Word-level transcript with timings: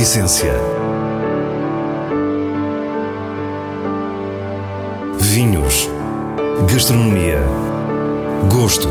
essência. 0.00 0.54
Vinhos. 5.18 5.90
Gastronomia. 6.72 7.42
Gosto. 8.50 8.88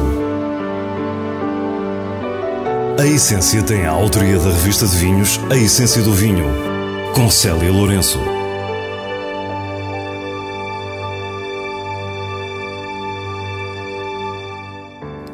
A 2.99 3.07
Essência 3.07 3.63
tem 3.63 3.85
a 3.85 3.91
autoria 3.91 4.37
da 4.37 4.51
revista 4.51 4.85
de 4.85 4.95
vinhos 4.97 5.39
A 5.49 5.55
Essência 5.55 6.03
do 6.03 6.13
Vinho, 6.13 6.45
com 7.15 7.27
Célia 7.31 7.71
Lourenço. 7.71 8.19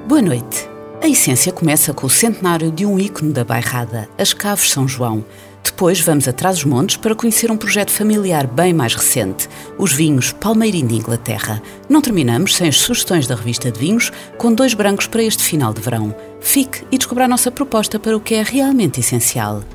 Boa 0.07 0.21
noite. 0.21 0.69
A 1.03 1.07
essência 1.07 1.51
começa 1.51 1.93
com 1.93 2.07
o 2.07 2.09
centenário 2.09 2.71
de 2.71 2.85
um 2.85 2.97
ícone 2.97 3.33
da 3.33 3.43
bairrada, 3.43 4.07
as 4.17 4.33
Caves 4.33 4.71
São 4.71 4.87
João. 4.87 5.25
Depois 5.75 5.99
vamos 5.99 6.25
atrás 6.25 6.55
dos 6.55 6.63
montes 6.63 6.95
para 6.95 7.13
conhecer 7.13 7.51
um 7.51 7.57
projeto 7.57 7.91
familiar 7.91 8.47
bem 8.47 8.73
mais 8.73 8.95
recente, 8.95 9.49
os 9.77 9.91
vinhos 9.91 10.31
Palmeirim 10.31 10.87
de 10.87 10.95
Inglaterra. 10.95 11.61
Não 11.89 12.01
terminamos 12.01 12.55
sem 12.55 12.69
as 12.69 12.77
sugestões 12.77 13.27
da 13.27 13.35
revista 13.35 13.69
de 13.69 13.77
vinhos, 13.77 14.09
com 14.37 14.53
dois 14.53 14.73
brancos 14.73 15.05
para 15.05 15.21
este 15.21 15.43
final 15.43 15.73
de 15.73 15.81
verão. 15.81 16.15
Fique 16.39 16.85
e 16.93 16.97
descubra 16.97 17.25
a 17.25 17.27
nossa 17.27 17.51
proposta 17.51 17.99
para 17.99 18.15
o 18.15 18.21
que 18.21 18.35
é 18.35 18.41
realmente 18.41 19.01
essencial. 19.01 19.65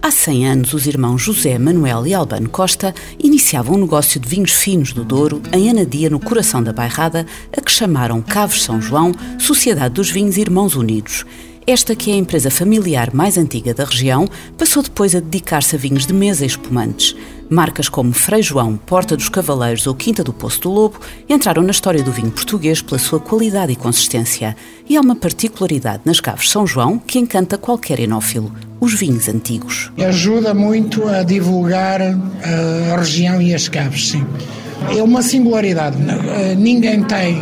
Há 0.00 0.10
100 0.10 0.48
anos, 0.48 0.72
os 0.72 0.86
irmãos 0.86 1.20
José 1.20 1.58
Manuel 1.58 2.06
e 2.06 2.14
Albano 2.14 2.48
Costa 2.48 2.94
iniciavam 3.22 3.74
um 3.74 3.80
negócio 3.80 4.18
de 4.18 4.26
vinhos 4.26 4.52
finos 4.52 4.94
do 4.94 5.04
Douro, 5.04 5.42
em 5.52 5.68
Anadia, 5.68 6.08
no 6.08 6.18
coração 6.18 6.62
da 6.62 6.72
Bairrada, 6.72 7.26
a 7.54 7.60
que 7.60 7.70
chamaram 7.70 8.22
Caves 8.22 8.62
São 8.62 8.80
João, 8.80 9.12
Sociedade 9.38 9.92
dos 9.92 10.10
Vinhos 10.10 10.38
Irmãos 10.38 10.74
Unidos. 10.74 11.26
Esta, 11.66 11.96
que 11.96 12.12
é 12.12 12.14
a 12.14 12.18
empresa 12.18 12.48
familiar 12.48 13.12
mais 13.12 13.36
antiga 13.36 13.74
da 13.74 13.84
região, 13.84 14.28
passou 14.56 14.84
depois 14.84 15.16
a 15.16 15.20
dedicar-se 15.20 15.74
a 15.74 15.78
vinhos 15.78 16.06
de 16.06 16.12
mesa 16.12 16.44
e 16.44 16.46
espumantes. 16.46 17.16
Marcas 17.50 17.88
como 17.88 18.12
Frei 18.12 18.40
João, 18.40 18.76
Porta 18.76 19.16
dos 19.16 19.28
Cavaleiros 19.28 19.84
ou 19.88 19.94
Quinta 19.94 20.22
do 20.22 20.32
Poço 20.32 20.60
do 20.60 20.70
Lobo 20.70 21.00
entraram 21.28 21.64
na 21.64 21.72
história 21.72 22.04
do 22.04 22.12
vinho 22.12 22.30
português 22.30 22.80
pela 22.80 23.00
sua 23.00 23.18
qualidade 23.18 23.72
e 23.72 23.76
consistência. 23.76 24.56
E 24.88 24.96
há 24.96 25.00
uma 25.00 25.16
particularidade 25.16 26.02
nas 26.04 26.20
caves 26.20 26.50
São 26.50 26.64
João 26.68 27.00
que 27.00 27.18
encanta 27.18 27.58
qualquer 27.58 27.98
enófilo: 27.98 28.52
os 28.80 28.94
vinhos 28.94 29.28
antigos. 29.28 29.90
Ajuda 29.98 30.54
muito 30.54 31.08
a 31.08 31.24
divulgar 31.24 32.00
a 32.00 32.96
região 32.96 33.42
e 33.42 33.52
as 33.52 33.68
caves, 33.68 34.10
sim. 34.10 34.24
É 34.96 35.02
uma 35.02 35.20
singularidade. 35.20 35.96
Ninguém 36.56 37.02
tem, 37.02 37.40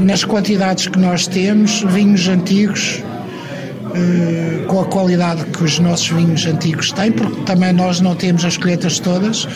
nas 0.00 0.24
quantidades 0.24 0.88
que 0.88 0.98
nós 0.98 1.28
temos, 1.28 1.82
vinhos 1.82 2.26
antigos 2.26 3.04
eh, 3.04 3.15
com 4.66 4.80
a 4.80 4.84
qualidade 4.84 5.44
que 5.46 5.64
os 5.64 5.78
nossos 5.78 6.08
vinhos 6.08 6.46
antigos 6.46 6.92
têm, 6.92 7.12
porque 7.12 7.40
também 7.42 7.72
nós 7.72 8.00
não 8.00 8.14
temos 8.14 8.44
as 8.44 8.56
colheitas 8.56 8.98
todas, 8.98 9.46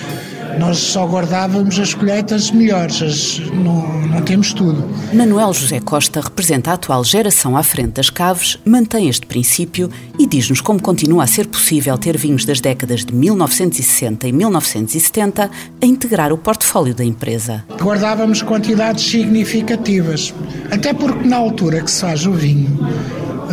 nós 0.59 0.79
só 0.79 1.07
guardávamos 1.07 1.79
as 1.79 1.95
colheitas 1.95 2.51
melhores, 2.51 3.03
as, 3.03 3.39
não, 3.51 4.01
não 4.03 4.23
temos 4.23 4.53
tudo. 4.53 4.89
Manuel 5.13 5.53
José 5.53 5.81
Costa 5.81 6.21
representa 6.21 6.71
a 6.71 6.75
atual 6.75 7.05
geração 7.05 7.57
à 7.57 7.63
frente 7.63 7.93
das 7.93 8.11
caves, 8.11 8.59
mantém 8.65 9.09
este 9.09 9.27
princípio 9.27 9.91
e 10.19 10.27
diz-nos 10.27 10.61
como 10.61 10.81
continua 10.81 11.25
a 11.25 11.27
ser 11.27 11.47
possível 11.47 11.97
ter 11.97 12.17
vinhos 12.17 12.45
das 12.45 12.61
décadas 12.61 13.05
de 13.05 13.15
1960 13.15 14.29
e 14.29 14.33
1970 14.33 15.51
a 15.83 15.87
integrar 15.87 16.33
o 16.33 16.39
portfólio 16.39 16.95
da 16.95 17.05
empresa. 17.05 17.65
Guardávamos 17.81 18.43
quantidades 18.43 19.05
significativas, 19.05 20.35
até 20.71 20.93
porque 20.93 21.27
na 21.27 21.37
altura 21.37 21.81
que 21.81 21.91
se 21.91 22.01
faz 22.01 22.27
o 22.27 22.33
vinho, 22.33 22.79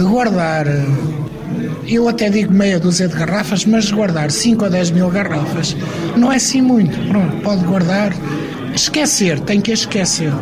guardar, 0.03 0.65
eu 1.87 2.07
até 2.07 2.29
digo 2.29 2.53
meia 2.53 2.79
dúzia 2.79 3.07
de 3.07 3.15
garrafas, 3.15 3.65
mas 3.65 3.91
guardar 3.91 4.31
5 4.31 4.63
ou 4.63 4.69
10 4.69 4.91
mil 4.91 5.09
garrafas 5.09 5.75
não 6.15 6.31
é 6.31 6.35
assim 6.35 6.61
muito. 6.61 6.97
Pronto, 7.09 7.37
pode 7.41 7.63
guardar, 7.65 8.13
esquecer, 8.73 9.39
tem 9.39 9.61
que 9.61 9.71
esquecer. 9.71 10.33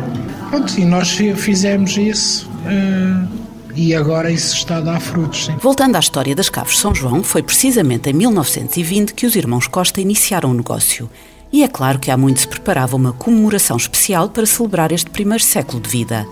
Pronto, 0.50 0.78
e 0.78 0.84
nós 0.84 1.10
fizemos 1.10 1.96
isso. 1.96 2.48
Uh, 2.66 3.46
e 3.76 3.94
agora 3.94 4.30
isso 4.30 4.56
está 4.56 4.78
a 4.78 4.80
dar 4.80 5.00
frutos. 5.00 5.46
Sim. 5.46 5.56
Voltando 5.60 5.96
à 5.96 5.98
história 5.98 6.34
das 6.34 6.48
Caves 6.48 6.78
São 6.78 6.94
João, 6.94 7.22
foi 7.22 7.42
precisamente 7.42 8.08
em 8.08 8.12
1920 8.14 9.12
que 9.12 9.26
os 9.26 9.36
irmãos 9.36 9.66
Costa 9.66 10.00
iniciaram 10.00 10.50
o 10.50 10.54
negócio. 10.54 11.10
E 11.52 11.62
é 11.62 11.68
claro 11.68 11.98
que 11.98 12.10
há 12.10 12.16
muito 12.16 12.40
se 12.40 12.48
preparava 12.48 12.96
uma 12.96 13.12
comemoração 13.12 13.76
especial 13.76 14.30
para 14.30 14.46
celebrar 14.46 14.92
este 14.92 15.10
primeiro 15.10 15.44
século 15.44 15.80
de 15.80 15.88
vida. 15.88 16.26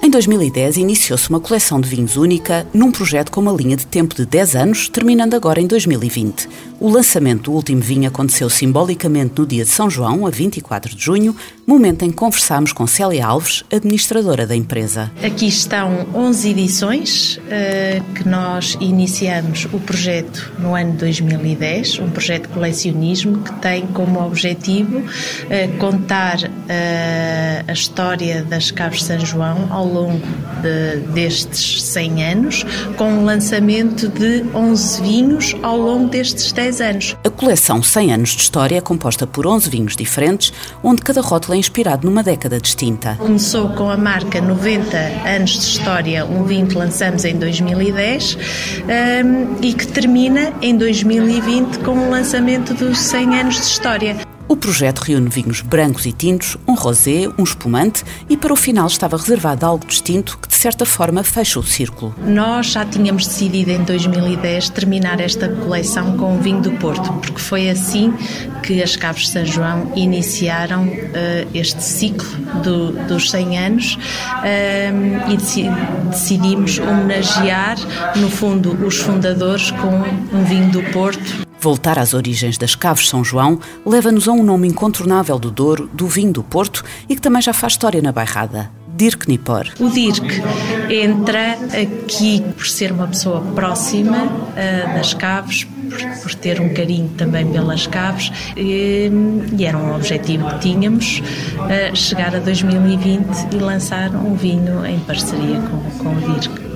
Em 0.00 0.10
2010 0.10 0.76
iniciou-se 0.76 1.28
uma 1.28 1.40
coleção 1.40 1.80
de 1.80 1.88
vinhos 1.88 2.16
única 2.16 2.66
num 2.72 2.92
projeto 2.92 3.32
com 3.32 3.40
uma 3.40 3.52
linha 3.52 3.76
de 3.76 3.86
tempo 3.86 4.14
de 4.14 4.24
10 4.24 4.54
anos, 4.54 4.88
terminando 4.88 5.34
agora 5.34 5.60
em 5.60 5.66
2020. 5.66 6.48
O 6.80 6.88
lançamento 6.88 7.50
do 7.50 7.52
último 7.52 7.80
vinho 7.80 8.06
aconteceu 8.06 8.48
simbolicamente 8.48 9.34
no 9.36 9.44
dia 9.44 9.64
de 9.64 9.70
São 9.70 9.90
João, 9.90 10.24
a 10.24 10.30
24 10.30 10.94
de 10.94 11.04
junho, 11.04 11.34
momento 11.66 12.04
em 12.04 12.10
que 12.10 12.14
conversámos 12.16 12.72
com 12.72 12.86
Célia 12.86 13.26
Alves, 13.26 13.64
administradora 13.70 14.46
da 14.46 14.54
empresa. 14.54 15.10
Aqui 15.20 15.48
estão 15.48 16.06
11 16.14 16.50
edições 16.50 17.36
uh, 17.36 18.12
que 18.14 18.28
nós 18.28 18.78
iniciamos 18.80 19.66
o 19.72 19.80
projeto 19.80 20.52
no 20.60 20.76
ano 20.76 20.92
2010, 20.92 21.98
um 21.98 22.10
projeto 22.10 22.46
de 22.46 22.54
colecionismo 22.54 23.38
que 23.42 23.52
tem 23.54 23.84
como 23.88 24.24
objetivo 24.24 24.98
uh, 24.98 25.78
contar 25.78 26.38
uh, 26.38 27.64
a 27.66 27.72
história 27.72 28.44
das 28.44 28.70
Caves 28.70 29.00
de 29.00 29.06
São 29.06 29.26
João 29.26 29.66
ao 29.70 29.87
longo 29.88 30.26
de, 30.62 30.98
destes 31.12 31.82
100 31.82 32.24
anos, 32.24 32.64
com 32.96 33.18
o 33.18 33.24
lançamento 33.24 34.08
de 34.08 34.44
11 34.54 35.02
vinhos 35.02 35.56
ao 35.62 35.76
longo 35.78 36.08
destes 36.08 36.52
10 36.52 36.80
anos. 36.80 37.16
A 37.24 37.30
coleção 37.30 37.82
100 37.82 38.12
anos 38.12 38.30
de 38.30 38.42
história 38.42 38.76
é 38.76 38.80
composta 38.80 39.26
por 39.26 39.46
11 39.46 39.70
vinhos 39.70 39.96
diferentes, 39.96 40.52
onde 40.82 41.02
cada 41.02 41.20
rótulo 41.20 41.54
é 41.54 41.58
inspirado 41.58 42.06
numa 42.06 42.22
década 42.22 42.60
distinta. 42.60 43.16
Começou 43.18 43.70
com 43.70 43.90
a 43.90 43.96
marca 43.96 44.40
90 44.40 44.96
anos 45.26 45.52
de 45.52 45.64
história, 45.64 46.24
um 46.24 46.44
vinho 46.44 46.66
que 46.66 46.76
lançamos 46.76 47.24
em 47.24 47.36
2010 47.36 48.38
um, 48.38 49.56
e 49.62 49.72
que 49.72 49.86
termina 49.86 50.52
em 50.62 50.76
2020 50.76 51.78
com 51.78 51.92
o 51.92 52.10
lançamento 52.10 52.74
dos 52.74 52.98
100 52.98 53.40
anos 53.40 53.54
de 53.56 53.62
história. 53.62 54.37
O 54.48 54.56
projeto 54.56 55.00
reúne 55.00 55.28
vinhos 55.28 55.60
brancos 55.60 56.06
e 56.06 56.12
tintos, 56.12 56.56
um 56.66 56.72
rosé, 56.72 57.28
um 57.38 57.44
espumante 57.44 58.02
e 58.30 58.36
para 58.36 58.50
o 58.50 58.56
final 58.56 58.86
estava 58.86 59.14
reservado 59.18 59.66
algo 59.66 59.86
distinto 59.86 60.38
que 60.38 60.48
de 60.48 60.54
certa 60.54 60.86
forma 60.86 61.22
fecha 61.22 61.60
o 61.60 61.62
círculo. 61.62 62.14
Nós 62.26 62.68
já 62.68 62.86
tínhamos 62.86 63.26
decidido 63.26 63.70
em 63.70 63.84
2010 63.84 64.70
terminar 64.70 65.20
esta 65.20 65.50
coleção 65.50 66.16
com 66.16 66.36
o 66.36 66.40
vinho 66.40 66.62
do 66.62 66.70
Porto, 66.72 67.12
porque 67.20 67.38
foi 67.38 67.68
assim 67.68 68.14
que 68.62 68.82
as 68.82 68.96
Caves 68.96 69.24
de 69.24 69.28
São 69.28 69.44
João 69.44 69.92
iniciaram 69.94 70.84
uh, 70.84 71.48
este 71.52 71.82
ciclo 71.82 72.26
do, 72.62 72.92
dos 73.06 73.30
100 73.30 73.58
anos 73.58 73.94
uh, 73.96 75.30
e 75.30 76.08
decidimos 76.08 76.78
homenagear, 76.78 77.76
no 78.16 78.30
fundo, 78.30 78.72
os 78.86 78.96
fundadores 78.96 79.70
com 79.72 80.36
um 80.36 80.44
vinho 80.44 80.70
do 80.70 80.82
Porto 80.90 81.47
Voltar 81.60 81.98
às 81.98 82.14
origens 82.14 82.56
das 82.56 82.74
Caves 82.74 83.08
São 83.08 83.24
João 83.24 83.58
leva-nos 83.84 84.28
a 84.28 84.32
um 84.32 84.42
nome 84.42 84.68
incontornável 84.68 85.38
do 85.38 85.50
Douro, 85.50 85.90
do 85.92 86.06
vinho 86.06 86.32
do 86.32 86.42
Porto 86.42 86.84
e 87.08 87.16
que 87.16 87.20
também 87.20 87.42
já 87.42 87.52
faz 87.52 87.72
história 87.72 88.00
na 88.00 88.12
bairrada. 88.12 88.70
Dirk 88.98 89.28
Nipor. 89.28 89.68
O 89.78 89.88
Dirk 89.90 90.42
entra 90.90 91.52
aqui 91.80 92.42
por 92.56 92.66
ser 92.66 92.90
uma 92.90 93.06
pessoa 93.06 93.40
próxima 93.54 94.24
uh, 94.24 94.94
das 94.94 95.14
caves, 95.14 95.64
por, 95.64 96.22
por, 96.22 96.34
ter 96.34 96.60
um 96.60 96.74
carinho 96.74 97.08
também 97.16 97.46
pelas 97.46 97.86
caves 97.86 98.32
e, 98.56 99.08
e 99.56 99.64
era 99.64 99.78
um 99.78 99.94
objetivo 99.94 100.48
que 100.50 100.58
tínhamos 100.58 101.22
uh, 101.58 101.94
chegar 101.94 102.34
a 102.34 102.40
2020 102.40 103.54
e 103.54 103.56
lançar 103.58 104.10
um 104.16 104.34
vinho 104.34 104.84
em 104.84 104.98
parceria 104.98 105.60
com, 105.60 106.02
com 106.02 106.16
o 106.16 106.20
Dirk. 106.34 106.67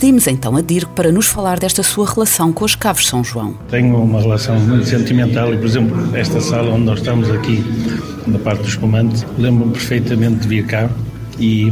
Pedimos 0.00 0.26
então 0.26 0.56
a 0.56 0.62
Dirk 0.62 0.92
para 0.94 1.12
nos 1.12 1.26
falar 1.26 1.58
desta 1.58 1.82
sua 1.82 2.10
relação 2.10 2.54
com 2.54 2.64
as 2.64 2.74
Caves 2.74 3.06
São 3.06 3.22
João. 3.22 3.54
Tenho 3.68 4.02
uma 4.02 4.18
relação 4.18 4.58
muito 4.58 4.86
sentimental 4.86 5.52
e, 5.52 5.58
por 5.58 5.66
exemplo, 5.66 6.16
esta 6.16 6.40
sala 6.40 6.70
onde 6.70 6.84
nós 6.86 7.00
estamos 7.00 7.30
aqui, 7.30 7.62
na 8.26 8.38
parte 8.38 8.62
do 8.62 8.68
espumante, 8.68 9.26
lembro-me 9.36 9.72
perfeitamente 9.74 10.36
de 10.36 10.48
vir 10.48 10.64
cá 10.64 10.88
e 11.38 11.70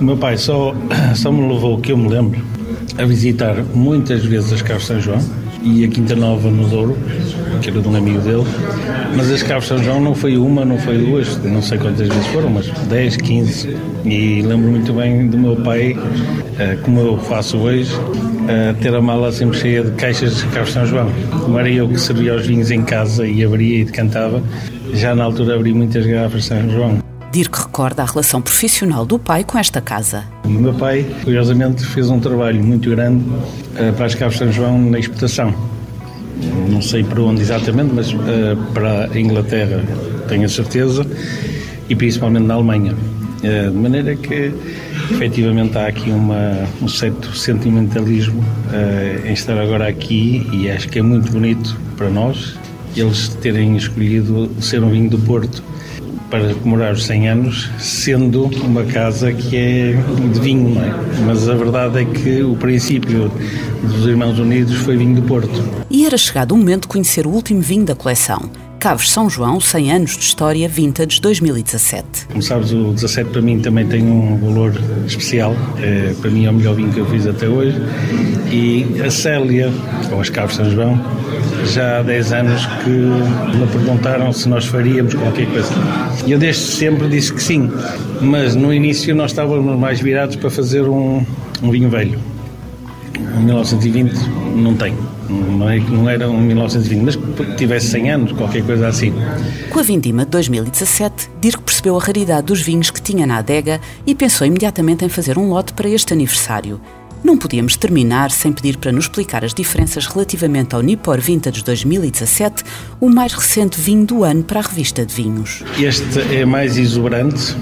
o 0.00 0.02
meu 0.02 0.16
pai 0.16 0.36
só, 0.36 0.74
só 1.14 1.30
me 1.30 1.52
levou, 1.52 1.78
que 1.78 1.92
eu 1.92 1.96
me 1.96 2.08
lembro, 2.08 2.44
a 2.98 3.04
visitar 3.04 3.54
muitas 3.72 4.24
vezes 4.24 4.54
as 4.54 4.60
Caves 4.60 4.86
São 4.86 5.00
João 5.00 5.20
e 5.62 5.84
a 5.84 5.88
Quinta 5.88 6.16
Nova 6.16 6.50
no 6.50 6.68
Douro, 6.68 6.98
que 7.62 7.70
era 7.70 7.80
de 7.80 7.88
um 7.88 7.96
amigo 7.96 8.20
dele. 8.20 8.44
Mas 9.16 9.30
as 9.30 9.42
Caves 9.42 9.68
São 9.68 9.82
João 9.82 10.00
não 10.00 10.14
foi 10.14 10.36
uma, 10.36 10.64
não 10.64 10.78
foi 10.78 10.98
duas, 10.98 11.36
não 11.44 11.62
sei 11.62 11.78
quantas 11.78 12.08
vezes 12.08 12.26
foram, 12.26 12.50
mas 12.50 12.68
10, 12.88 13.16
15. 13.16 13.76
E 14.04 14.42
lembro 14.42 14.70
muito 14.70 14.92
bem 14.92 15.28
do 15.28 15.38
meu 15.38 15.56
pai, 15.56 15.96
eh, 16.58 16.76
como 16.82 17.00
eu 17.00 17.18
faço 17.18 17.56
hoje, 17.58 17.92
eh, 18.48 18.74
ter 18.80 18.94
a 18.94 19.00
mala 19.00 19.30
sempre 19.30 19.58
cheia 19.58 19.84
de 19.84 19.92
caixas 19.92 20.38
de 20.38 20.46
Caves 20.48 20.72
São 20.72 20.84
João. 20.84 21.10
Como 21.44 21.58
era 21.58 21.70
eu 21.70 21.88
que 21.88 21.98
servia 21.98 22.34
os 22.34 22.46
vinhos 22.46 22.70
em 22.70 22.82
casa 22.82 23.26
e 23.26 23.44
abria 23.44 23.80
e 23.80 23.84
decantava, 23.84 24.42
já 24.92 25.14
na 25.14 25.24
altura 25.24 25.54
abri 25.54 25.72
muitas 25.72 26.04
garrafas 26.04 26.42
de 26.42 26.48
São 26.48 26.68
João. 26.68 26.98
Dirk 27.30 27.58
recorda 27.58 28.02
a 28.02 28.04
relação 28.04 28.42
profissional 28.42 29.06
do 29.06 29.18
pai 29.18 29.42
com 29.42 29.56
esta 29.56 29.80
casa. 29.80 30.24
O 30.44 30.50
meu 30.50 30.74
pai, 30.74 31.06
curiosamente, 31.24 31.82
fez 31.82 32.10
um 32.10 32.20
trabalho 32.20 32.62
muito 32.62 32.90
grande 32.90 33.24
uh, 33.24 33.92
para 33.96 34.04
as 34.04 34.14
Caves 34.14 34.36
São 34.36 34.52
João 34.52 34.78
na 34.78 34.98
exportação. 34.98 35.54
Não 36.70 36.82
sei 36.82 37.04
para 37.04 37.20
onde 37.22 37.42
exatamente, 37.42 37.92
mas 37.94 38.12
uh, 38.12 38.56
para 38.74 39.10
a 39.12 39.18
Inglaterra 39.18 39.82
tenho 40.28 40.44
a 40.44 40.48
certeza, 40.48 41.06
e 41.88 41.94
principalmente 41.94 42.44
na 42.44 42.54
Alemanha. 42.54 42.94
Uh, 42.94 43.70
de 43.70 43.76
maneira 43.76 44.14
que, 44.16 44.52
efetivamente, 45.10 45.76
há 45.78 45.86
aqui 45.86 46.10
uma, 46.10 46.68
um 46.80 46.88
certo 46.88 47.36
sentimentalismo 47.36 48.42
em 49.26 49.32
estar 49.32 49.58
agora 49.58 49.88
aqui, 49.88 50.46
e 50.52 50.70
acho 50.70 50.88
que 50.88 50.98
é 50.98 51.02
muito 51.02 51.30
bonito 51.30 51.76
para 51.96 52.08
nós 52.08 52.56
eles 52.96 53.28
terem 53.40 53.76
escolhido 53.76 54.50
ser 54.60 54.82
um 54.82 54.90
vinho 54.90 55.10
do 55.10 55.18
Porto 55.18 55.62
para 56.32 56.54
comemorar 56.54 56.94
os 56.94 57.04
100 57.04 57.28
anos, 57.28 57.70
sendo 57.78 58.46
uma 58.64 58.84
casa 58.84 59.30
que 59.34 59.54
é 59.54 59.92
de 60.32 60.40
vinho, 60.40 60.74
não 60.74 60.82
é? 60.82 60.90
Mas 61.26 61.46
a 61.46 61.54
verdade 61.54 62.00
é 62.00 62.04
que 62.06 62.42
o 62.42 62.56
princípio 62.56 63.30
dos 63.82 64.06
Irmãos 64.06 64.38
Unidos 64.38 64.74
foi 64.76 64.96
vinho 64.96 65.16
do 65.16 65.22
Porto. 65.22 65.62
E 65.90 66.06
era 66.06 66.16
chegado 66.16 66.52
o 66.52 66.56
momento 66.56 66.82
de 66.82 66.88
conhecer 66.88 67.26
o 67.26 67.30
último 67.30 67.60
vinho 67.60 67.84
da 67.84 67.94
coleção. 67.94 68.50
Caves 68.82 69.12
São 69.12 69.30
João, 69.30 69.60
100 69.60 69.92
anos 69.92 70.16
de 70.16 70.24
história, 70.24 70.68
Vintage 70.68 71.20
2017. 71.20 72.26
Como 72.26 72.42
sabes, 72.42 72.72
o 72.72 72.92
17 72.92 73.30
para 73.30 73.40
mim 73.40 73.60
também 73.60 73.86
tem 73.86 74.02
um 74.02 74.36
valor 74.36 74.74
especial. 75.06 75.54
É, 75.80 76.12
para 76.20 76.28
mim 76.28 76.46
é 76.46 76.50
o 76.50 76.52
melhor 76.52 76.74
vinho 76.74 76.92
que 76.92 76.98
eu 76.98 77.06
fiz 77.06 77.24
até 77.24 77.46
hoje. 77.46 77.80
E 78.50 79.00
a 79.00 79.08
Célia, 79.08 79.72
ou 80.10 80.20
as 80.20 80.30
Caves 80.30 80.56
São 80.56 80.68
João, 80.68 81.00
já 81.72 82.00
há 82.00 82.02
10 82.02 82.32
anos 82.32 82.66
que 82.82 82.90
me 82.90 83.66
perguntaram 83.70 84.32
se 84.32 84.48
nós 84.48 84.64
faríamos 84.64 85.14
qualquer 85.14 85.46
coisa. 85.46 85.72
E 86.26 86.32
eu 86.32 86.38
desde 86.40 86.62
sempre 86.62 87.08
disse 87.08 87.32
que 87.32 87.40
sim, 87.40 87.70
mas 88.20 88.56
no 88.56 88.74
início 88.74 89.14
nós 89.14 89.30
estávamos 89.30 89.78
mais 89.78 90.00
virados 90.00 90.34
para 90.34 90.50
fazer 90.50 90.88
um, 90.88 91.24
um 91.62 91.70
vinho 91.70 91.88
velho. 91.88 92.18
Em 93.14 93.44
1920 93.44 94.12
não 94.56 94.74
tem, 94.74 94.92
não, 95.32 95.68
é, 95.68 95.78
não 95.80 96.08
era 96.08 96.28
um 96.28 96.40
1920, 96.40 97.02
mas 97.02 97.16
que 97.16 97.56
tivesse 97.56 97.88
100 97.88 98.10
anos, 98.10 98.32
qualquer 98.32 98.64
coisa 98.64 98.88
assim. 98.88 99.12
Com 99.70 99.78
a 99.78 99.82
vindima 99.82 100.24
de 100.24 100.30
2017, 100.30 101.30
Dirk 101.40 101.62
percebeu 101.62 101.96
a 101.96 102.00
raridade 102.00 102.46
dos 102.46 102.60
vinhos 102.60 102.90
que 102.90 103.00
tinha 103.00 103.26
na 103.26 103.38
adega 103.38 103.80
e 104.06 104.14
pensou 104.14 104.46
imediatamente 104.46 105.04
em 105.04 105.08
fazer 105.08 105.38
um 105.38 105.48
lote 105.48 105.72
para 105.72 105.88
este 105.88 106.12
aniversário. 106.12 106.80
Não 107.24 107.38
podíamos 107.38 107.76
terminar 107.76 108.32
sem 108.32 108.52
pedir 108.52 108.76
para 108.76 108.90
nos 108.90 109.04
explicar 109.04 109.44
as 109.44 109.54
diferenças 109.54 110.06
relativamente 110.06 110.74
ao 110.74 110.82
Nipor 110.82 111.20
Vintage 111.20 111.62
2017, 111.62 112.64
o 113.00 113.08
mais 113.08 113.32
recente 113.32 113.80
vinho 113.80 114.04
do 114.04 114.24
ano 114.24 114.42
para 114.42 114.58
a 114.58 114.62
revista 114.62 115.06
de 115.06 115.14
vinhos. 115.14 115.62
Este 115.78 116.20
é 116.34 116.44
mais 116.44 116.76
exuberante, 116.76 117.56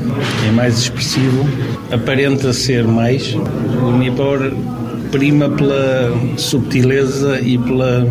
é 0.48 0.50
mais 0.50 0.78
expressivo, 0.78 1.46
aparenta 1.92 2.54
ser 2.54 2.84
mais. 2.84 3.34
O 3.34 3.92
Nipor 3.98 4.50
prima 5.10 5.48
pela 5.48 6.12
subtileza 6.36 7.40
e 7.40 7.58
pela 7.58 8.08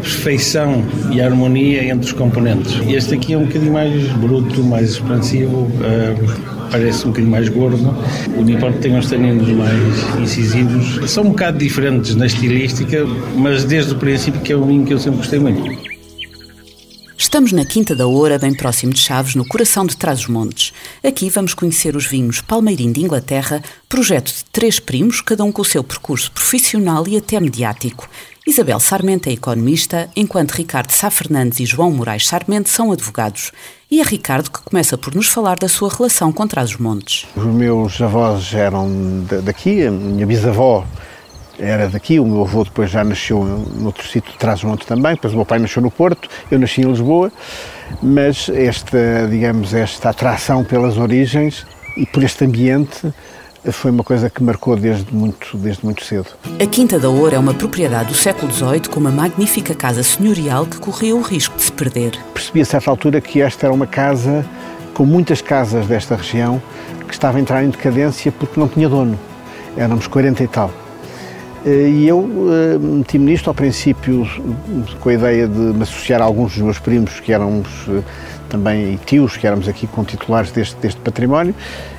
perfeição 0.00 0.84
e 1.10 1.20
harmonia 1.20 1.84
entre 1.84 2.06
os 2.06 2.12
componentes. 2.12 2.78
Este 2.86 3.14
aqui 3.14 3.32
é 3.32 3.38
um 3.38 3.46
bocadinho 3.46 3.72
mais 3.72 4.06
bruto, 4.12 4.62
mais 4.62 4.90
expansivo. 4.90 5.62
Uh, 5.62 6.54
parece 6.70 7.04
um 7.04 7.08
bocadinho 7.08 7.30
mais 7.30 7.48
gordo. 7.48 7.96
O 8.36 8.42
Niport 8.42 8.74
tem 8.78 8.96
uns 8.96 9.08
taninos 9.08 9.48
mais 9.50 10.20
incisivos. 10.20 11.10
São 11.10 11.24
um 11.24 11.28
bocado 11.30 11.58
diferentes 11.58 12.16
na 12.16 12.26
estilística, 12.26 13.06
mas 13.36 13.64
desde 13.64 13.92
o 13.92 13.96
princípio 13.96 14.40
que 14.40 14.52
é 14.52 14.56
um 14.56 14.66
vinho 14.66 14.84
que 14.84 14.92
eu 14.92 14.98
sempre 14.98 15.18
gostei 15.18 15.38
muito. 15.38 15.93
Estamos 17.16 17.52
na 17.52 17.64
Quinta 17.64 17.94
da 17.94 18.06
Oura, 18.06 18.38
bem 18.38 18.52
próximo 18.52 18.92
de 18.92 18.98
Chaves, 18.98 19.36
no 19.36 19.46
coração 19.46 19.86
de 19.86 19.96
Trás-os-Montes. 19.96 20.72
Aqui 21.02 21.30
vamos 21.30 21.54
conhecer 21.54 21.94
os 21.94 22.06
vinhos 22.06 22.40
Palmeirim 22.40 22.90
de 22.90 23.00
Inglaterra, 23.00 23.62
projeto 23.88 24.34
de 24.34 24.44
três 24.46 24.80
primos, 24.80 25.20
cada 25.20 25.44
um 25.44 25.52
com 25.52 25.62
o 25.62 25.64
seu 25.64 25.84
percurso 25.84 26.32
profissional 26.32 27.06
e 27.06 27.16
até 27.16 27.38
mediático. 27.38 28.08
Isabel 28.44 28.80
Sarmento 28.80 29.28
é 29.28 29.32
economista, 29.32 30.10
enquanto 30.14 30.52
Ricardo 30.52 30.90
Sá 30.90 31.08
Fernandes 31.08 31.60
e 31.60 31.66
João 31.66 31.92
Moraes 31.92 32.26
Sarmento 32.26 32.68
são 32.68 32.90
advogados. 32.90 33.52
E 33.90 34.00
é 34.00 34.02
Ricardo 34.02 34.50
que 34.50 34.62
começa 34.62 34.98
por 34.98 35.14
nos 35.14 35.28
falar 35.28 35.56
da 35.56 35.68
sua 35.68 35.88
relação 35.88 36.32
com 36.32 36.46
Trás-os-Montes. 36.46 37.26
Os 37.36 37.46
meus 37.46 38.00
avós 38.02 38.52
eram 38.52 38.90
daqui, 39.44 39.86
a 39.86 39.90
minha 39.90 40.26
bisavó 40.26 40.84
era 41.58 41.88
daqui, 41.88 42.18
o 42.18 42.24
meu 42.24 42.42
avô 42.42 42.64
depois 42.64 42.90
já 42.90 43.04
nasceu 43.04 43.44
noutro 43.78 44.06
sítio 44.06 44.32
de 44.32 44.38
Trás-os-Montes 44.38 44.86
também, 44.86 45.14
depois 45.14 45.32
o 45.32 45.36
meu 45.36 45.46
pai 45.46 45.58
nasceu 45.58 45.82
no 45.82 45.90
Porto, 45.90 46.28
eu 46.50 46.58
nasci 46.58 46.82
em 46.82 46.84
Lisboa, 46.84 47.30
mas 48.02 48.48
esta, 48.48 49.28
digamos, 49.30 49.72
esta 49.72 50.10
atração 50.10 50.64
pelas 50.64 50.98
origens 50.98 51.66
e 51.96 52.06
por 52.06 52.22
este 52.22 52.44
ambiente 52.44 53.12
foi 53.72 53.90
uma 53.90 54.04
coisa 54.04 54.28
que 54.28 54.42
marcou 54.42 54.76
desde 54.76 55.14
muito, 55.14 55.56
desde 55.56 55.84
muito 55.84 56.04
cedo. 56.04 56.26
A 56.60 56.66
Quinta 56.66 56.98
da 56.98 57.08
Ouro 57.08 57.34
é 57.34 57.38
uma 57.38 57.54
propriedade 57.54 58.10
do 58.10 58.14
século 58.14 58.52
XVIII 58.52 58.88
com 58.90 59.00
uma 59.00 59.10
magnífica 59.10 59.74
casa 59.74 60.02
senhorial 60.02 60.66
que 60.66 60.78
corria 60.78 61.16
o 61.16 61.22
risco 61.22 61.56
de 61.56 61.62
se 61.62 61.72
perder. 61.72 62.12
Percebi 62.34 62.60
a 62.60 62.64
certa 62.64 62.90
altura 62.90 63.20
que 63.20 63.40
esta 63.40 63.66
era 63.66 63.74
uma 63.74 63.86
casa, 63.86 64.44
com 64.92 65.06
muitas 65.06 65.40
casas 65.40 65.86
desta 65.86 66.14
região, 66.14 66.60
que 67.06 67.14
estava 67.14 67.38
a 67.38 67.40
entrar 67.40 67.64
em 67.64 67.70
decadência 67.70 68.30
porque 68.30 68.60
não 68.60 68.68
tinha 68.68 68.88
dono. 68.88 69.18
Éramos 69.76 70.06
40 70.06 70.44
e 70.44 70.48
tal. 70.48 70.70
Eh, 71.64 71.88
e 71.88 72.08
eu 72.08 72.18
uh, 72.18 72.78
meti-me 72.78 73.24
nisto 73.24 73.48
ao 73.48 73.54
princípio 73.54 74.28
com 75.00 75.08
a 75.08 75.14
ideia 75.14 75.48
de 75.48 75.58
me 75.58 75.82
associar 75.82 76.20
a 76.20 76.24
alguns 76.24 76.52
dos 76.52 76.62
meus 76.62 76.78
primos 76.78 77.20
que 77.20 77.32
éramos 77.32 77.88
uh, 77.88 78.04
também 78.50 78.98
tios, 79.06 79.36
que 79.38 79.46
éramos 79.46 79.66
aqui 79.66 79.86
com 79.86 80.04
titulares 80.04 80.50
deste, 80.52 80.76
deste 80.76 81.00
património, 81.00 81.54
eh, 81.54 81.93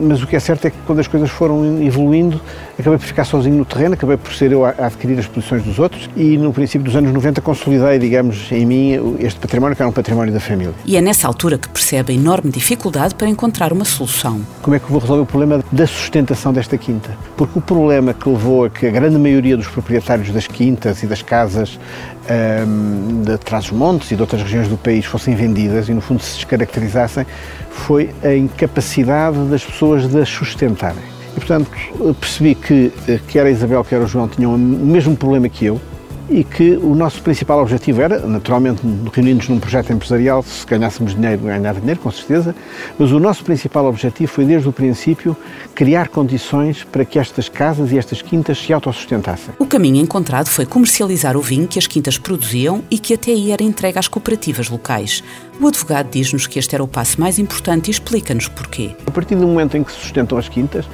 mas 0.00 0.22
o 0.22 0.26
que 0.26 0.36
é 0.36 0.40
certo 0.40 0.66
é 0.66 0.70
que 0.70 0.76
quando 0.86 1.00
as 1.00 1.08
coisas 1.08 1.30
foram 1.30 1.82
evoluindo, 1.82 2.40
acabei 2.78 2.98
por 2.98 3.06
ficar 3.06 3.24
sozinho 3.24 3.56
no 3.56 3.64
terreno, 3.64 3.94
acabei 3.94 4.16
por 4.16 4.32
ser 4.32 4.52
eu 4.52 4.64
a 4.64 4.70
adquirir 4.70 5.18
as 5.18 5.26
posições 5.26 5.62
dos 5.62 5.78
outros 5.78 6.08
e 6.16 6.36
no 6.36 6.52
princípio 6.52 6.84
dos 6.84 6.94
anos 6.96 7.12
90 7.12 7.40
consolidei, 7.40 7.98
digamos, 7.98 8.50
em 8.52 8.64
mim 8.64 9.16
este 9.18 9.38
património 9.40 9.74
que 9.74 9.82
era 9.82 9.88
um 9.88 9.92
património 9.92 10.32
da 10.32 10.40
família. 10.40 10.74
E 10.84 10.96
é 10.96 11.00
nessa 11.00 11.26
altura 11.26 11.58
que 11.58 11.68
percebe 11.68 12.12
a 12.12 12.16
enorme 12.16 12.50
dificuldade 12.50 13.14
para 13.14 13.28
encontrar 13.28 13.72
uma 13.72 13.84
solução. 13.84 14.40
Como 14.62 14.76
é 14.76 14.78
que 14.78 14.90
vou 14.90 15.00
resolver 15.00 15.22
o 15.22 15.26
problema 15.26 15.64
da 15.72 15.86
sustentação 15.86 16.52
desta 16.52 16.76
quinta? 16.78 17.10
Porque 17.36 17.58
o 17.58 17.62
problema 17.62 18.14
que 18.14 18.28
levou 18.28 18.64
a 18.64 18.70
que 18.70 18.86
a 18.86 18.90
grande 18.90 19.18
maioria 19.18 19.56
dos 19.56 19.68
proprietários 19.68 20.30
das 20.30 20.46
quintas 20.46 21.02
e 21.02 21.06
das 21.06 21.22
casas 21.22 21.78
um, 22.28 23.22
de 23.22 23.38
Trás-os-Montes 23.38 24.10
e 24.10 24.16
de 24.16 24.20
outras 24.20 24.42
regiões 24.42 24.68
do 24.68 24.76
país 24.76 25.04
fossem 25.04 25.34
vendidas 25.34 25.88
e 25.88 25.94
no 25.94 26.00
fundo 26.00 26.22
se 26.22 26.36
descaracterizassem 26.36 27.26
foi 27.70 28.10
a 28.22 28.34
incapacidade 28.34 29.38
das 29.48 29.64
pessoas 29.64 30.06
de 30.06 30.20
as 30.20 30.28
sustentarem. 30.28 31.02
E, 31.36 31.40
portanto, 31.40 31.70
percebi 32.14 32.54
que 32.54 32.92
eh, 33.06 33.20
quer 33.28 33.44
a 33.44 33.50
Isabel, 33.50 33.84
quer 33.84 34.00
o 34.00 34.06
João 34.06 34.26
tinham 34.26 34.54
o 34.54 34.58
mesmo 34.58 35.14
problema 35.14 35.48
que 35.48 35.66
eu, 35.66 35.80
e 36.28 36.42
que 36.42 36.76
o 36.76 36.94
nosso 36.94 37.22
principal 37.22 37.60
objetivo 37.60 38.02
era, 38.02 38.18
naturalmente, 38.26 38.82
reunir-nos 39.12 39.48
num 39.48 39.60
projeto 39.60 39.92
empresarial, 39.92 40.42
se 40.42 40.66
ganhássemos 40.66 41.14
dinheiro, 41.14 41.42
ganhar 41.42 41.74
dinheiro, 41.74 42.00
com 42.00 42.10
certeza, 42.10 42.54
mas 42.98 43.12
o 43.12 43.20
nosso 43.20 43.44
principal 43.44 43.86
objetivo 43.86 44.30
foi, 44.30 44.44
desde 44.44 44.68
o 44.68 44.72
princípio, 44.72 45.36
criar 45.74 46.08
condições 46.08 46.84
para 46.84 47.04
que 47.04 47.18
estas 47.18 47.48
casas 47.48 47.92
e 47.92 47.98
estas 47.98 48.22
quintas 48.22 48.58
se 48.58 48.72
autossustentassem. 48.72 49.54
O 49.58 49.66
caminho 49.66 50.02
encontrado 50.02 50.48
foi 50.48 50.66
comercializar 50.66 51.36
o 51.36 51.40
vinho 51.40 51.68
que 51.68 51.78
as 51.78 51.86
quintas 51.86 52.18
produziam 52.18 52.82
e 52.90 52.98
que 52.98 53.14
até 53.14 53.30
aí 53.30 53.52
era 53.52 53.62
entregue 53.62 53.98
às 53.98 54.08
cooperativas 54.08 54.68
locais. 54.68 55.22
O 55.60 55.66
advogado 55.66 56.10
diz-nos 56.10 56.46
que 56.46 56.58
este 56.58 56.74
era 56.74 56.82
o 56.84 56.88
passo 56.88 57.20
mais 57.20 57.38
importante 57.38 57.88
e 57.88 57.90
explica-nos 57.90 58.48
porquê. 58.48 58.90
A 59.06 59.10
partir 59.10 59.36
do 59.36 59.46
momento 59.46 59.76
em 59.76 59.84
que 59.84 59.92
se 59.92 59.98
sustentam 59.98 60.36
as 60.36 60.48
quintas, 60.48 60.84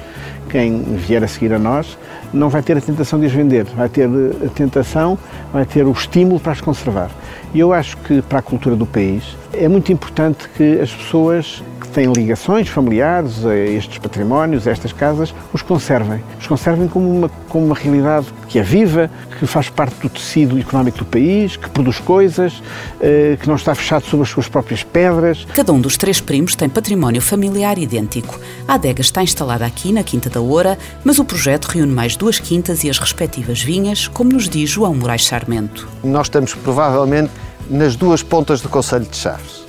quem 0.49 0.83
vier 0.83 1.23
a 1.23 1.27
seguir 1.27 1.51
a 1.53 1.59
nós 1.59 1.97
não 2.33 2.49
vai 2.49 2.61
ter 2.63 2.77
a 2.77 2.81
tentação 2.81 3.19
de 3.19 3.27
as 3.27 3.31
vender, 3.31 3.65
vai 3.65 3.87
ter 3.87 4.09
a 4.09 4.49
tentação, 4.49 5.17
vai 5.51 5.65
ter 5.65 5.85
o 5.85 5.91
estímulo 5.91 6.39
para 6.39 6.51
as 6.51 6.61
conservar. 6.61 7.11
E 7.53 7.59
eu 7.59 7.71
acho 7.71 7.97
que 7.97 8.21
para 8.21 8.39
a 8.39 8.41
cultura 8.41 8.75
do 8.75 8.85
país 8.85 9.37
é 9.53 9.67
muito 9.67 9.91
importante 9.91 10.49
que 10.49 10.79
as 10.79 10.91
pessoas 10.91 11.63
têm 11.93 12.11
ligações 12.11 12.67
familiares 12.67 13.45
a 13.45 13.55
estes 13.55 13.99
patrimónios, 13.99 14.67
a 14.67 14.71
estas 14.71 14.91
casas, 14.91 15.33
os 15.53 15.61
conservem. 15.61 16.23
Os 16.39 16.47
conservem 16.47 16.87
como 16.87 17.09
uma, 17.09 17.29
como 17.47 17.65
uma 17.65 17.75
realidade 17.75 18.27
que 18.47 18.57
é 18.57 18.63
viva, 18.63 19.09
que 19.39 19.45
faz 19.45 19.69
parte 19.69 19.95
do 20.01 20.09
tecido 20.09 20.59
económico 20.59 20.97
do 20.97 21.05
país, 21.05 21.55
que 21.55 21.69
produz 21.69 21.99
coisas, 21.99 22.61
eh, 22.99 23.37
que 23.39 23.47
não 23.47 23.55
está 23.55 23.75
fechado 23.75 24.05
sobre 24.05 24.23
as 24.23 24.29
suas 24.29 24.49
próprias 24.49 24.83
pedras. 24.83 25.45
Cada 25.53 25.71
um 25.71 25.79
dos 25.79 25.95
três 25.95 26.19
primos 26.19 26.55
tem 26.55 26.67
património 26.67 27.21
familiar 27.21 27.77
idêntico. 27.77 28.39
A 28.67 28.73
adega 28.73 29.01
está 29.01 29.21
instalada 29.21 29.65
aqui 29.65 29.93
na 29.93 30.03
Quinta 30.03 30.29
da 30.29 30.41
Oura, 30.41 30.77
mas 31.03 31.19
o 31.19 31.25
projeto 31.25 31.65
reúne 31.65 31.93
mais 31.93 32.15
duas 32.15 32.39
quintas 32.39 32.83
e 32.83 32.89
as 32.89 32.97
respectivas 32.97 33.61
vinhas, 33.61 34.07
como 34.07 34.33
nos 34.33 34.49
diz 34.49 34.69
João 34.69 34.95
Moraes 34.95 35.25
Sarmento. 35.25 35.87
Nós 36.03 36.25
estamos 36.25 36.55
provavelmente 36.55 37.31
nas 37.69 37.95
duas 37.95 38.23
pontas 38.23 38.61
do 38.61 38.69
Conselho 38.69 39.05
de 39.05 39.15
Chaves 39.15 39.62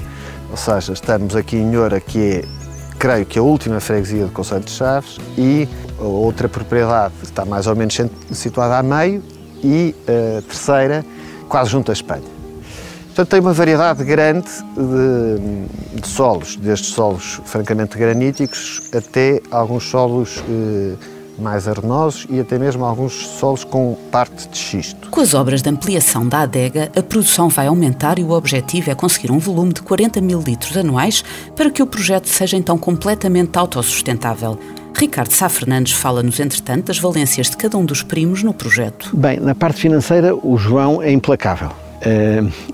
ou 0.55 0.57
seja, 0.57 0.93
estamos 0.93 1.35
aqui 1.35 1.57
em 1.57 1.77
Oura, 1.77 1.99
que 1.99 2.37
é, 2.37 2.45
creio 2.97 3.27
que 3.27 3.41
a 3.41 3.43
última 3.43 3.81
freguesia 3.81 4.25
do 4.25 4.31
Conselho 4.31 4.61
de 4.61 4.71
Chaves, 4.71 5.19
e 5.37 5.69
a 5.99 6.05
outra 6.05 6.49
propriedade 6.49 7.13
está 7.25 7.45
mais 7.45 7.67
ou 7.67 7.75
menos 7.75 8.01
situada 8.31 8.79
a 8.79 8.83
meio, 8.85 9.21
e 9.65 9.93
a 10.07 10.43
terceira 10.43 11.05
quase 11.49 11.71
junto 11.71 11.91
à 11.91 11.93
Espanha. 11.93 12.23
Portanto, 13.07 13.29
tem 13.31 13.41
uma 13.41 13.53
variedade 13.53 14.05
grande 14.05 14.49
de, 14.77 16.01
de 16.01 16.07
solos, 16.07 16.55
desde 16.55 16.87
solos 16.87 17.41
francamente 17.45 17.99
graníticos 17.99 18.81
até 18.95 19.43
alguns 19.51 19.91
solos 19.91 20.41
eh, 20.49 20.95
mais 21.39 21.69
arenosos 21.69 22.27
e 22.29 22.41
até 22.41 22.59
mesmo 22.59 22.85
alguns 22.85 23.13
solos 23.13 23.65
com 23.65 23.97
parte 24.11 24.49
de 24.49 24.57
xisto. 24.57 25.11
Com 25.11 25.21
as 25.21 25.35
obras 25.35 25.63
de 25.63 25.69
ampliação 25.69 26.27
da 26.27 26.41
adega, 26.41 26.91
a 26.97 27.03
produção 27.03 27.49
vai 27.49 27.67
aumentar 27.67 28.19
e 28.19 28.25
o 28.25 28.31
objetivo 28.31 28.91
é 28.91 28.95
conseguir 28.95 29.31
um 29.31 29.39
volume 29.39 29.73
de 29.73 29.83
40 29.83 30.21
mil 30.21 30.41
litros 30.41 30.77
anuais 30.77 31.25
para 31.55 31.71
que 31.71 31.83
o 31.83 31.87
projeto 31.87 32.29
seja 32.29 32.57
então 32.57 32.79
completamente 32.79 33.57
autossustentável. 33.59 34.59
Ricardo 34.97 35.33
Sá 35.33 35.49
Fernandes 35.49 35.93
fala-nos, 35.93 36.39
entretanto, 36.39 36.87
das 36.87 36.99
valências 36.99 37.51
de 37.51 37.57
cada 37.57 37.77
um 37.77 37.85
dos 37.85 38.03
primos 38.03 38.43
no 38.43 38.55
projeto. 38.55 39.11
Bem, 39.17 39.41
na 39.41 39.55
parte 39.55 39.81
financeira, 39.81 40.35
o 40.35 40.57
João 40.57 41.03
é 41.03 41.11
implacável 41.11 41.84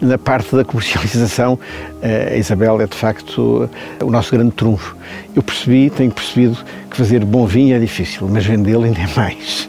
na 0.00 0.18
parte 0.18 0.54
da 0.54 0.64
comercialização, 0.64 1.58
eh, 2.02 2.32
a 2.34 2.36
Isabel 2.36 2.80
é 2.80 2.86
de 2.86 2.96
facto 2.96 3.68
o 4.02 4.10
nosso 4.10 4.32
grande 4.32 4.52
trunfo. 4.52 4.96
Eu 5.34 5.42
percebi, 5.42 5.90
tenho 5.90 6.10
percebido 6.10 6.58
que 6.90 6.96
fazer 6.96 7.24
bom 7.24 7.46
vinho 7.46 7.76
é 7.76 7.78
difícil, 7.78 8.28
mas 8.28 8.44
vendê-lo 8.44 8.84
ainda 8.84 9.00
é 9.00 9.08
mais. 9.16 9.68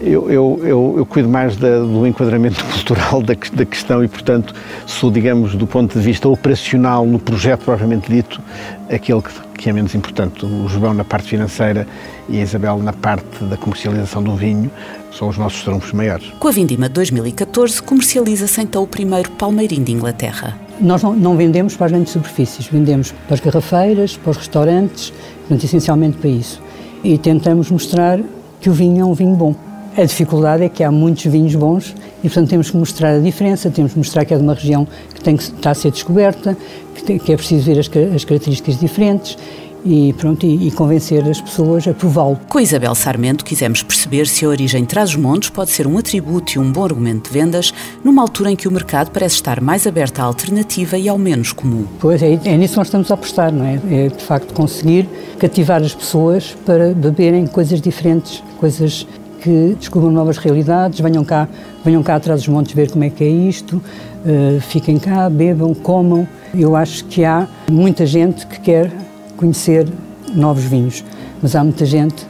Eu, 0.00 0.30
eu, 0.30 0.60
eu, 0.62 0.94
eu, 0.98 1.06
cuido 1.06 1.28
mais 1.28 1.56
da, 1.56 1.78
do 1.78 2.06
enquadramento 2.06 2.62
cultural 2.66 3.22
da, 3.22 3.34
da, 3.52 3.64
questão 3.64 4.04
e, 4.04 4.08
portanto, 4.08 4.54
sou, 4.84 5.10
digamos, 5.10 5.54
do 5.54 5.66
ponto 5.66 5.98
de 5.98 6.04
vista 6.04 6.28
operacional 6.28 7.06
no 7.06 7.18
projeto 7.18 7.64
propriamente 7.64 8.12
dito, 8.12 8.40
aquele 8.90 9.22
que, 9.22 9.32
que 9.56 9.70
é 9.70 9.72
menos 9.72 9.94
importante. 9.94 10.44
O 10.44 10.68
João 10.68 10.92
na 10.92 11.04
parte 11.04 11.28
financeira 11.28 11.88
e 12.28 12.38
a 12.38 12.42
Isabel 12.42 12.78
na 12.78 12.92
parte 12.92 13.42
da 13.44 13.56
comercialização 13.56 14.22
do 14.22 14.36
vinho 14.36 14.70
são 15.16 15.28
os 15.28 15.38
nossos 15.38 15.62
trunfos 15.62 15.92
maiores. 15.92 16.30
Com 16.38 16.48
a 16.48 16.50
Vindima 16.50 16.88
de 16.88 16.94
2014, 16.94 17.82
comercializa-se 17.82 18.60
então 18.60 18.82
o 18.82 18.86
primeiro 18.86 19.30
palmeirinho 19.32 19.84
de 19.84 19.92
Inglaterra. 19.92 20.58
Nós 20.80 21.02
não, 21.02 21.14
não, 21.14 21.36
vendemos 21.36 21.74
para 21.74 21.86
as 21.86 21.92
grandes 21.92 22.12
superfícies, 22.12 22.66
vendemos 22.66 23.12
para 23.26 23.34
as 23.34 23.40
garrafeiras, 23.40 24.16
para 24.16 24.30
os 24.30 24.36
restaurantes, 24.36 25.12
portanto, 25.40 25.64
essencialmente 25.64 26.18
para 26.18 26.28
isso. 26.28 26.60
E 27.02 27.16
tentamos 27.16 27.70
mostrar 27.70 28.20
que 28.60 28.68
o 28.68 28.72
vinho 28.72 29.00
é 29.00 29.04
um 29.04 29.14
vinho 29.14 29.34
bom. 29.34 29.54
A 29.96 30.04
dificuldade 30.04 30.62
é 30.62 30.68
que 30.68 30.84
há 30.84 30.92
muitos 30.92 31.24
vinhos 31.24 31.54
bons 31.54 31.94
e, 32.22 32.28
portanto, 32.28 32.50
temos 32.50 32.70
que 32.70 32.76
mostrar 32.76 33.14
a 33.14 33.18
diferença, 33.18 33.70
temos 33.70 33.92
que 33.92 33.98
mostrar 33.98 34.26
que 34.26 34.34
é 34.34 34.36
de 34.36 34.42
uma 34.42 34.52
região 34.52 34.86
que 35.14 35.22
tem 35.22 35.34
que 35.34 35.44
estar 35.44 35.70
a 35.70 35.74
ser 35.74 35.90
descoberta, 35.90 36.54
que, 36.94 37.02
tem, 37.02 37.18
que 37.18 37.32
é 37.32 37.36
preciso 37.36 37.64
ver 37.64 37.78
as, 37.78 37.88
as 38.14 38.24
características 38.24 38.78
diferentes 38.78 39.38
e, 39.86 40.12
pronto, 40.14 40.44
e, 40.44 40.66
e, 40.66 40.70
convencer 40.72 41.22
as 41.28 41.40
pessoas 41.40 41.86
a 41.86 41.94
prová-lo. 41.94 42.38
Com 42.48 42.58
Isabel 42.58 42.94
Sarmento 42.94 43.44
quisemos 43.44 43.82
perceber 43.82 44.26
se 44.26 44.44
a 44.44 44.48
origem 44.48 44.84
Trás-os-Montes 44.84 45.50
pode 45.50 45.70
ser 45.70 45.86
um 45.86 45.96
atributo 45.96 46.54
e 46.54 46.58
um 46.58 46.72
bom 46.72 46.84
argumento 46.84 47.30
de 47.30 47.38
vendas 47.38 47.72
numa 48.02 48.20
altura 48.20 48.50
em 48.50 48.56
que 48.56 48.66
o 48.66 48.72
mercado 48.72 49.10
parece 49.12 49.36
estar 49.36 49.60
mais 49.60 49.86
aberto 49.86 50.18
à 50.20 50.24
alternativa 50.24 50.98
e 50.98 51.08
ao 51.08 51.16
menos 51.16 51.52
comum. 51.52 51.84
Pois, 52.00 52.20
é, 52.20 52.32
é 52.32 52.56
nisso 52.56 52.72
que 52.74 52.78
nós 52.78 52.88
estamos 52.88 53.10
a 53.10 53.14
apostar, 53.14 53.52
não 53.52 53.64
é? 53.64 53.80
É, 53.90 54.08
de 54.08 54.24
facto, 54.24 54.52
conseguir 54.52 55.08
cativar 55.38 55.80
as 55.82 55.94
pessoas 55.94 56.56
para 56.66 56.92
beberem 56.92 57.46
coisas 57.46 57.80
diferentes, 57.80 58.42
coisas 58.58 59.06
que 59.40 59.76
descubram 59.78 60.10
novas 60.10 60.38
realidades, 60.38 60.98
venham 60.98 61.24
cá, 61.24 61.48
venham 61.84 62.02
cá 62.02 62.16
atrás 62.16 62.40
dos 62.40 62.48
montes 62.48 62.74
ver 62.74 62.90
como 62.90 63.04
é 63.04 63.10
que 63.10 63.22
é 63.22 63.28
isto, 63.28 63.76
uh, 63.76 64.60
fiquem 64.60 64.98
cá, 64.98 65.30
bebam, 65.30 65.72
comam. 65.72 66.26
Eu 66.52 66.74
acho 66.74 67.04
que 67.04 67.24
há 67.24 67.46
muita 67.70 68.04
gente 68.04 68.44
que 68.46 68.58
quer 68.58 69.05
conhecer 69.36 69.86
novos 70.34 70.64
vinhos, 70.64 71.04
mas 71.42 71.54
há 71.54 71.62
muita 71.62 71.84
gente 71.84 72.26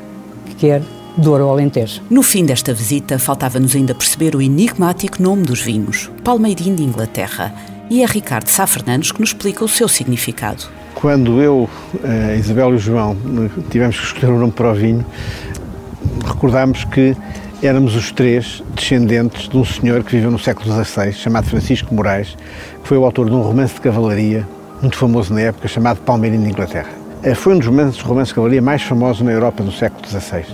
que 0.47 0.55
quer 0.55 0.83
Douro 1.17 1.45
ao 1.45 1.51
Alentejo. 1.51 2.03
No 2.11 2.23
fim 2.23 2.45
desta 2.45 2.75
visita, 2.75 3.19
faltava-nos 3.19 3.75
ainda 3.75 3.95
perceber 3.95 4.37
o 4.37 4.43
enigmático 4.43 5.23
nome 5.23 5.45
dos 5.45 5.63
vinhos, 5.63 6.11
Palmeirim 6.23 6.75
de 6.75 6.83
Inglaterra. 6.83 7.55
E 7.89 8.03
é 8.03 8.07
Ricardo 8.07 8.49
Sá 8.49 8.67
Fernandes 8.67 9.13
que 9.13 9.21
nos 9.21 9.31
explica 9.31 9.65
o 9.65 9.69
seu 9.69 9.89
significado. 9.89 10.65
Quando 10.95 11.41
eu, 11.41 11.71
eh, 12.05 12.37
Isabel 12.39 12.73
e 12.73 12.75
o 12.75 12.79
João 12.79 13.17
tivemos 13.71 13.99
que 13.99 14.07
escolher 14.07 14.33
um 14.33 14.39
nome 14.39 14.53
para 14.53 14.73
o 14.73 14.75
vinho, 14.75 15.07
recordámos 16.27 16.85
que 16.85 17.17
éramos 17.63 17.95
os 17.95 18.13
três 18.13 18.63
descendentes 18.75 19.49
de 19.49 19.57
um 19.57 19.65
senhor 19.65 20.03
que 20.05 20.13
viveu 20.13 20.31
no 20.31 20.39
século 20.39 20.85
XVI, 20.85 21.13
chamado 21.13 21.47
Francisco 21.47 21.95
Moraes, 21.95 22.37
que 22.83 22.89
foi 22.89 22.99
o 22.99 23.05
autor 23.05 23.31
de 23.31 23.35
um 23.35 23.41
romance 23.41 23.75
de 23.75 23.81
cavalaria 23.81 24.47
muito 24.81 24.97
famoso 24.97 25.33
na 25.33 25.41
época, 25.41 25.69
chamado 25.69 26.01
Palmeirinho 26.01 26.43
de 26.43 26.51
Inglaterra. 26.51 26.91
Eh, 27.23 27.35
foi 27.35 27.55
um 27.55 27.59
dos 27.59 27.67
romances, 27.67 28.01
romances 28.01 28.29
de 28.29 28.35
cavalaria 28.35 28.63
mais 28.63 28.83
famosos 28.83 29.23
na 29.23 29.33
Europa 29.33 29.63
do 29.63 29.73
século 29.73 30.07
XVI. 30.07 30.45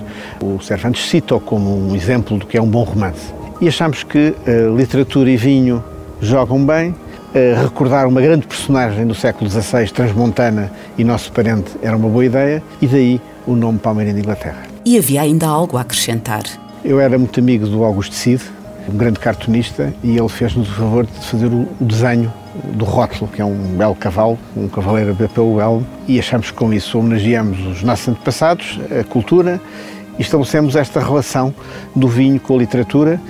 O 0.43 0.63
Cervantes 0.63 1.09
cita-o 1.09 1.41
como 1.41 1.91
um 1.91 1.95
exemplo 1.95 2.39
do 2.39 2.47
que 2.47 2.57
é 2.57 2.63
um 2.63 2.69
bom 2.69 2.83
romance. 2.83 3.33
E 3.61 3.69
achamos 3.69 4.03
que 4.03 4.35
uh, 4.47 4.77
literatura 4.77 5.31
e 5.31 5.37
vinho 5.37 5.85
jogam 6.21 6.65
bem, 6.65 6.91
uh, 6.91 7.63
recordar 7.63 8.09
uma 8.09 8.21
grande 8.21 8.47
personagem 8.47 9.07
do 9.07 9.15
século 9.15 9.49
XVI, 9.51 9.89
transmontana 9.89 10.73
e 10.97 11.05
nosso 11.05 11.31
parente, 11.31 11.71
era 11.83 11.97
uma 11.97 12.09
boa 12.09 12.25
ideia, 12.25 12.63
e 12.81 12.87
daí 12.87 13.21
o 13.47 13.55
nome 13.55 13.79
Palmeirinho 13.79 14.17
de 14.17 14.23
Inglaterra. 14.23 14.63
E 14.85 14.99
havia 14.99 15.23
ainda 15.23 15.47
algo 15.47 15.77
a 15.77 15.83
acrescentar. 15.83 16.43
Eu 16.85 16.99
era 16.99 17.17
muito 17.17 17.39
amigo 17.39 17.67
do 17.67 17.85
Augusto 17.85 18.15
Cid, 18.15 18.43
um 18.89 18.97
grande 18.97 19.21
cartunista, 19.21 19.93
e 20.03 20.17
ele 20.17 20.29
fez-nos 20.29 20.69
o 20.69 20.75
favor 20.75 21.07
de 21.07 21.27
fazer 21.27 21.47
o, 21.47 21.69
desenho 21.81 22.33
do 22.75 22.85
rótulo, 22.85 23.31
que 23.31 23.41
é 23.41 23.45
um 23.45 23.77
belo 23.77 23.95
cavalo, 23.95 24.39
um 24.57 24.69
cavaleiro 24.69 25.15
pelo 25.15 25.57
belo, 25.57 25.87
e 26.07 26.19
achamos 26.19 26.51
que 26.51 26.57
com 26.57 26.73
isso 26.73 26.99
homenageamos 26.99 27.59
os 27.67 27.83
nossos 27.83 28.09
antepassados, 28.09 28.79
a 28.99 29.05
cultura, 29.05 29.61
e 30.19 30.23
estabelecemos 30.23 30.77
esta 30.77 31.01
relação 31.01 31.55
do 31.97 32.09
vinho 32.09 32.39
com 32.39 32.55
a 32.55 32.59
literatura 32.59 33.21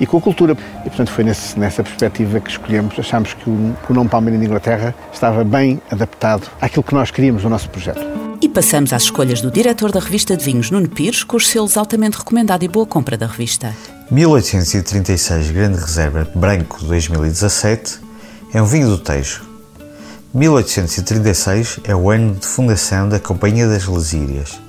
e 0.00 0.06
com 0.06 0.18
a 0.18 0.20
cultura. 0.20 0.56
E, 0.80 0.88
portanto, 0.88 1.10
foi 1.12 1.24
nesse, 1.24 1.58
nessa 1.58 1.82
perspectiva 1.82 2.40
que 2.40 2.50
escolhemos. 2.50 2.98
Achámos 2.98 3.34
que 3.34 3.48
o, 3.48 3.76
que 3.84 3.92
o 3.92 3.94
nome 3.94 4.10
Palmeira 4.10 4.38
de 4.38 4.44
Inglaterra 4.44 4.94
estava 5.12 5.44
bem 5.44 5.80
adaptado 5.90 6.50
àquilo 6.60 6.82
que 6.82 6.94
nós 6.94 7.10
queríamos 7.10 7.44
no 7.44 7.50
nosso 7.50 7.70
projeto. 7.70 8.00
E 8.40 8.48
passamos 8.48 8.92
às 8.92 9.04
escolhas 9.04 9.40
do 9.40 9.52
diretor 9.52 9.92
da 9.92 10.00
revista 10.00 10.36
de 10.36 10.44
vinhos, 10.44 10.68
Nuno 10.68 10.88
Pires, 10.88 11.22
com 11.22 11.36
os 11.36 11.48
selos 11.48 11.76
altamente 11.76 12.18
recomendado 12.18 12.64
e 12.64 12.68
boa 12.68 12.84
compra 12.84 13.16
da 13.16 13.26
revista. 13.26 13.72
1836 14.10 15.52
Grande 15.52 15.78
Reserva 15.78 16.28
Branco 16.34 16.84
2017 16.84 18.11
é 18.54 18.60
um 18.60 18.66
vinho 18.66 18.88
do 18.88 18.98
Tejo. 18.98 19.42
1836 20.34 21.80
é 21.84 21.96
o 21.96 22.10
ano 22.10 22.34
de 22.34 22.46
fundação 22.46 23.08
da 23.08 23.18
Companhia 23.18 23.66
das 23.66 23.86
Lesírias 23.86 24.60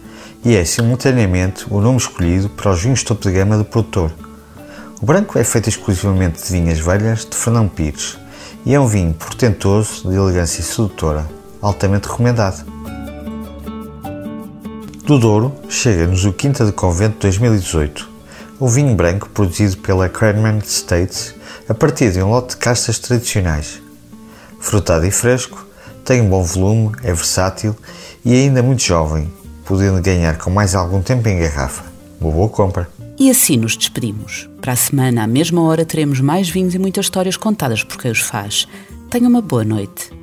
e 0.43 0.55
é 0.55 0.63
simultaneamente 0.63 1.65
o 1.69 1.81
nome 1.81 1.97
escolhido 1.97 2.49
para 2.49 2.71
os 2.71 2.81
vinhos 2.81 3.03
topo 3.03 3.23
de 3.23 3.31
gama 3.33 3.57
do 3.57 3.65
produtor. 3.65 4.11
O 5.01 5.05
branco 5.05 5.37
é 5.37 5.43
feito 5.43 5.67
exclusivamente 5.67 6.41
de 6.41 6.49
vinhas 6.49 6.79
velhas 6.79 7.25
de 7.25 7.35
Fernão 7.35 7.67
Pires 7.67 8.17
e 8.65 8.73
é 8.73 8.79
um 8.79 8.87
vinho 8.87 9.13
portentoso, 9.13 10.09
de 10.09 10.15
elegância 10.15 10.63
sedutora, 10.63 11.27
altamente 11.61 12.07
recomendado. 12.07 12.65
Do 15.05 15.19
Douro 15.19 15.53
chega-nos 15.67 16.23
o 16.23 16.31
Quinta 16.31 16.65
de 16.65 16.71
Convento 16.71 17.17
2018, 17.19 18.09
o 18.61 18.67
vinho 18.69 18.95
branco 18.95 19.27
produzido 19.27 19.75
pela 19.77 20.07
Cranman 20.07 20.59
Estates 20.59 21.35
a 21.67 21.73
partir 21.73 22.11
de 22.11 22.21
um 22.21 22.29
lote 22.29 22.49
de 22.49 22.57
castas 22.57 22.99
tradicionais. 22.99 23.81
Frutado 24.59 25.05
e 25.05 25.11
fresco, 25.11 25.65
tem 26.05 26.21
um 26.21 26.29
bom 26.29 26.43
volume, 26.43 26.91
é 27.03 27.13
versátil 27.13 27.75
e 28.25 28.33
ainda 28.33 28.61
muito 28.61 28.83
jovem, 28.83 29.31
podendo 29.65 30.01
ganhar 30.01 30.37
com 30.37 30.49
mais 30.49 30.75
algum 30.75 31.01
tempo 31.01 31.27
em 31.27 31.39
garrafa. 31.39 31.83
Uma 32.19 32.31
boa 32.31 32.49
compra. 32.49 32.89
E 33.17 33.29
assim 33.29 33.57
nos 33.57 33.77
despedimos. 33.77 34.49
Para 34.61 34.73
a 34.73 34.77
semana, 34.77 35.23
à 35.23 35.27
mesma 35.27 35.61
hora, 35.63 35.85
teremos 35.85 36.19
mais 36.19 36.49
vinhos 36.49 36.73
e 36.73 36.79
muitas 36.79 37.05
histórias 37.05 37.37
contadas 37.37 37.83
por 37.83 37.97
quem 37.97 38.11
os 38.11 38.21
faz. 38.21 38.67
Tenha 39.09 39.27
uma 39.27 39.41
boa 39.41 39.63
noite. 39.63 40.22